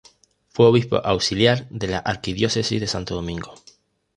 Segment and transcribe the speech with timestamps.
[0.49, 3.53] Fue obispo auxiliar de la arquidiócesis de Santo Domingo.